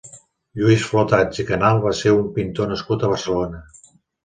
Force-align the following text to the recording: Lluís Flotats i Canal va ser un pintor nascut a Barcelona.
Lluís 0.61 0.85
Flotats 0.91 1.41
i 1.43 1.45
Canal 1.51 1.83
va 1.85 1.93
ser 2.01 2.15
un 2.23 2.33
pintor 2.39 2.73
nascut 2.73 3.07
a 3.09 3.13
Barcelona. 3.15 3.65